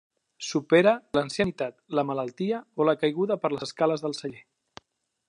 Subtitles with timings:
[0.45, 4.43] Supera l'ancianitat, la malaltia, o la caiguda per les escales del celler.